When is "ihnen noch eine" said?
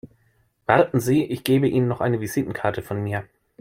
1.67-2.19